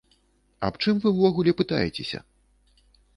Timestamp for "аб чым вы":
0.69-1.09